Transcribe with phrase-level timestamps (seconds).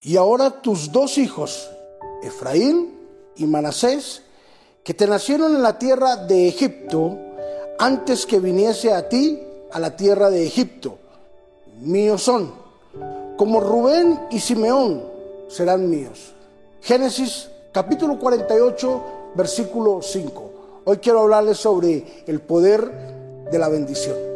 [0.00, 1.68] Y ahora tus dos hijos,
[2.22, 2.94] Efraín
[3.34, 4.22] y Manasés,
[4.84, 7.18] que te nacieron en la tierra de Egipto,
[7.80, 9.40] antes que viniese a ti
[9.72, 10.98] a la tierra de Egipto,
[11.80, 12.52] míos son,
[13.36, 15.02] como Rubén y Simeón
[15.48, 16.32] serán míos.
[16.80, 19.02] Génesis capítulo 48,
[19.34, 20.50] versículo 5.
[20.84, 22.88] Hoy quiero hablarles sobre el poder
[23.50, 24.27] de la bendición.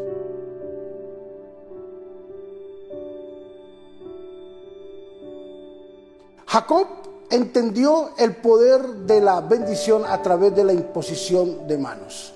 [6.53, 6.87] Jacob
[7.31, 12.35] entendió el poder de la bendición a través de la imposición de manos.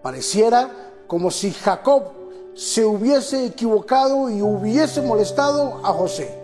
[0.00, 0.70] Pareciera
[1.06, 2.04] como si Jacob
[2.54, 6.34] se hubiese equivocado y hubiese molestado a José.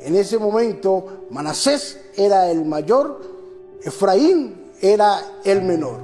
[0.00, 3.22] En ese momento Manasés era el mayor,
[3.82, 6.00] Efraín era el menor.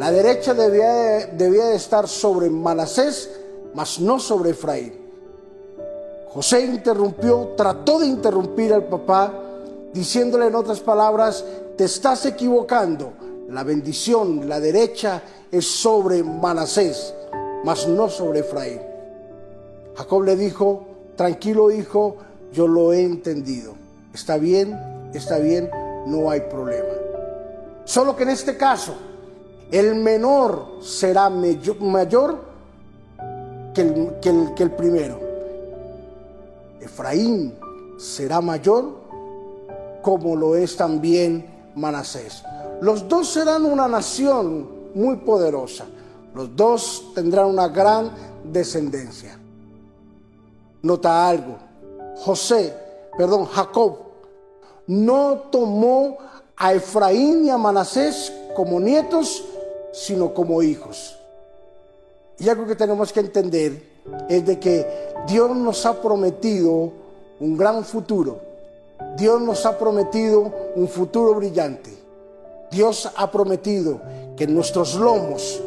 [0.00, 3.30] La derecha debía, debía de estar sobre Manasés,
[3.72, 5.05] mas no sobre Efraín.
[6.36, 9.32] José interrumpió, trató de interrumpir al papá,
[9.94, 11.42] diciéndole en otras palabras,
[11.78, 13.14] te estás equivocando.
[13.48, 17.14] La bendición, la derecha es sobre Manasés,
[17.64, 18.82] mas no sobre Efraín.
[19.94, 20.84] Jacob le dijo,
[21.16, 22.16] tranquilo hijo,
[22.52, 23.72] yo lo he entendido.
[24.12, 24.78] Está bien,
[25.14, 25.70] está bien,
[26.06, 26.92] no hay problema.
[27.86, 28.94] Solo que en este caso,
[29.70, 32.44] el menor será mayor
[33.72, 35.25] que el, que el primero.
[36.86, 37.54] Efraín
[37.98, 39.06] será mayor
[40.02, 42.42] como lo es también Manasés.
[42.80, 45.86] Los dos serán una nación muy poderosa.
[46.34, 48.10] Los dos tendrán una gran
[48.44, 49.38] descendencia.
[50.82, 51.56] Nota algo.
[52.16, 52.74] José,
[53.16, 53.98] perdón, Jacob,
[54.86, 56.18] no tomó
[56.56, 59.44] a Efraín y a Manasés como nietos,
[59.92, 61.18] sino como hijos.
[62.38, 63.95] Y algo que tenemos que entender
[64.28, 64.86] es de que
[65.26, 66.92] Dios nos ha prometido
[67.40, 68.40] un gran futuro.
[69.16, 71.90] Dios nos ha prometido un futuro brillante.
[72.70, 74.00] Dios ha prometido
[74.36, 75.62] que en nuestros lomos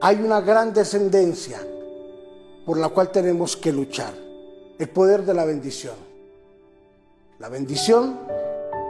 [0.00, 1.58] hay una gran descendencia
[2.64, 4.12] por la cual tenemos que luchar.
[4.78, 5.94] El poder de la bendición.
[7.38, 8.18] La bendición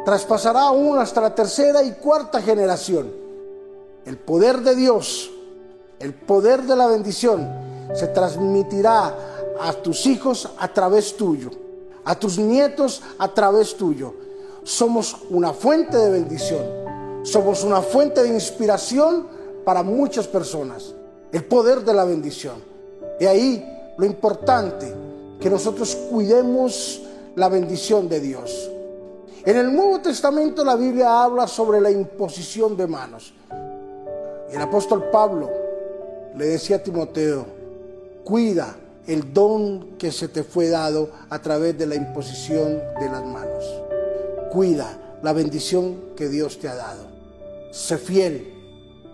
[0.05, 3.13] traspasará aún hasta la tercera y cuarta generación.
[4.05, 5.31] El poder de Dios,
[5.99, 9.15] el poder de la bendición se transmitirá
[9.61, 11.51] a tus hijos a través tuyo,
[12.05, 14.15] a tus nietos a través tuyo.
[14.65, 16.65] Somos una fuente de bendición,
[17.23, 19.27] somos una fuente de inspiración
[19.65, 20.95] para muchas personas.
[21.33, 22.55] El poder de la bendición.
[23.19, 24.93] Y ahí lo importante,
[25.41, 27.03] que nosotros cuidemos
[27.35, 28.71] la bendición de Dios.
[29.45, 33.33] En el Nuevo Testamento la Biblia habla sobre la imposición de manos.
[34.51, 35.51] Y el apóstol Pablo
[36.35, 37.47] le decía a Timoteo,
[38.27, 38.77] Cuida
[39.07, 43.65] el don que se te fue dado a través de la imposición de las manos.
[44.51, 47.07] Cuida la bendición que Dios te ha dado.
[47.71, 48.53] Sé fiel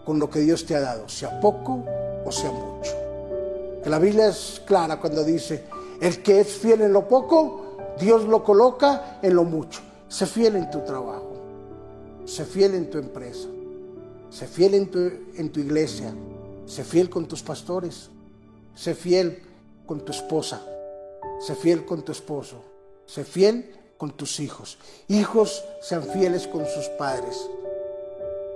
[0.07, 1.85] con lo que Dios te ha dado, sea poco
[2.25, 2.91] o sea mucho.
[3.85, 5.65] Que la Biblia es clara cuando dice,
[6.01, 9.83] el que es fiel en lo poco, Dios lo coloca en lo mucho.
[10.09, 11.35] Sé fiel en tu trabajo,
[12.25, 13.49] sé fiel en tu empresa,
[14.31, 15.01] sé fiel en tu,
[15.37, 16.15] en tu iglesia,
[16.65, 18.09] sé fiel con tus pastores,
[18.75, 19.43] Sé fiel
[19.87, 20.61] con tu esposa.
[21.41, 22.57] Sé fiel con tu esposo.
[23.07, 24.79] Sé fiel con tus hijos.
[25.09, 27.37] Hijos sean fieles con sus padres.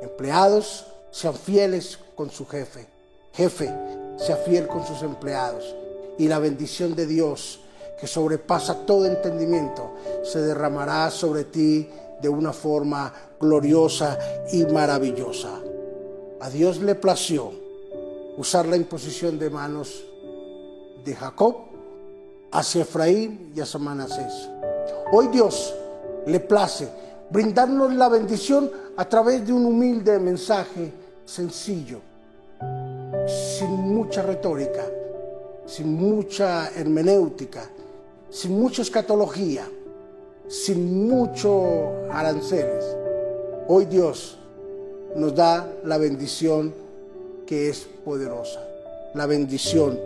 [0.03, 2.87] Empleados sean fieles con su jefe.
[3.33, 3.73] Jefe
[4.17, 5.75] sea fiel con sus empleados.
[6.19, 7.61] Y la bendición de Dios,
[8.01, 11.89] que sobrepasa todo entendimiento, se derramará sobre ti
[12.21, 14.19] de una forma gloriosa
[14.53, 15.61] y maravillosa.
[16.41, 17.66] A Dios le plació
[18.37, 20.05] usar la imposición de manos
[21.05, 21.57] de Jacob
[22.53, 24.49] hacia Efraín y hacia Manasés.
[25.13, 25.75] Hoy Dios
[26.27, 26.89] le place
[27.31, 30.93] brindarnos la bendición a través de un humilde mensaje
[31.25, 32.01] sencillo,
[33.27, 34.85] sin mucha retórica,
[35.67, 37.69] sin mucha hermenéutica,
[38.31, 39.69] sin mucha escatología,
[40.49, 42.85] sin mucho aranceles.
[43.69, 44.39] Hoy Dios
[45.17, 46.86] nos da la bendición
[47.47, 48.61] que es poderosa,
[49.15, 49.99] la bendición,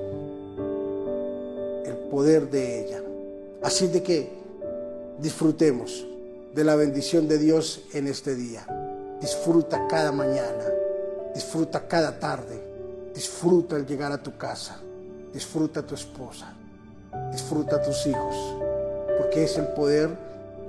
[1.85, 3.03] el poder de ella.
[3.63, 4.31] Así de que
[5.19, 6.07] disfrutemos
[6.55, 8.67] de la bendición de Dios en este día.
[9.21, 10.65] Disfruta cada mañana,
[11.35, 12.61] disfruta cada tarde,
[13.15, 14.79] disfruta el llegar a tu casa,
[15.33, 16.55] disfruta a tu esposa,
[17.33, 18.35] disfruta a tus hijos,
[19.19, 20.11] porque es el poder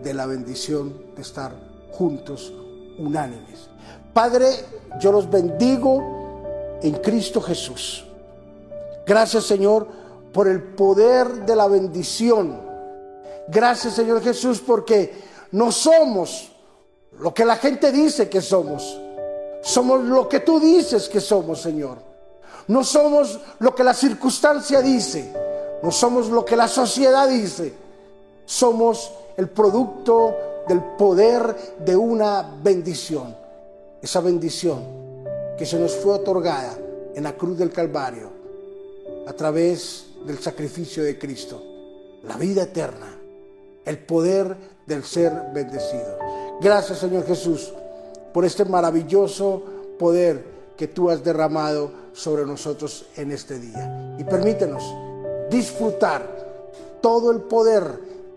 [0.03, 1.53] de la bendición de estar
[1.91, 2.53] juntos,
[2.97, 3.69] unánimes.
[4.13, 4.47] Padre,
[5.00, 6.20] yo los bendigo
[6.81, 8.06] en Cristo Jesús.
[9.06, 9.88] Gracias Señor
[10.31, 12.72] por el poder de la bendición
[13.51, 15.13] Gracias Señor Jesús porque
[15.51, 16.51] no somos
[17.19, 18.98] lo que la gente dice que somos.
[19.62, 21.98] Somos lo que tú dices que somos, Señor.
[22.68, 25.33] No somos lo que la circunstancia dice.
[25.83, 27.74] No somos lo que la sociedad dice.
[28.45, 33.36] Somos el producto del poder de una bendición.
[34.01, 35.00] Esa bendición
[35.61, 36.75] que se nos fue otorgada
[37.13, 38.31] en la cruz del Calvario
[39.27, 41.61] a través del sacrificio de Cristo.
[42.23, 43.15] La vida eterna,
[43.85, 46.17] el poder del ser bendecido.
[46.59, 47.71] Gracias Señor Jesús
[48.33, 49.61] por este maravilloso
[49.99, 50.43] poder
[50.75, 54.15] que tú has derramado sobre nosotros en este día.
[54.17, 54.83] Y permítenos
[55.51, 56.25] disfrutar
[57.01, 57.83] todo el poder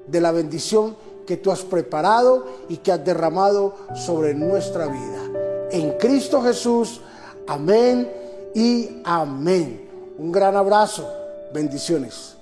[0.07, 0.95] de la bendición
[1.27, 5.71] que tú has preparado y que has derramado sobre nuestra vida.
[5.71, 7.01] En Cristo Jesús,
[7.47, 8.11] amén
[8.55, 9.89] y amén.
[10.19, 11.09] Un gran abrazo.
[11.53, 12.37] Bendiciones.